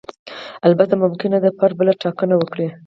البته 0.67 0.93
ممکنه 1.03 1.37
ده 1.43 1.49
فرد 1.57 1.73
بله 1.79 1.93
ټاکنه 2.03 2.35
وکړي. 2.37 2.67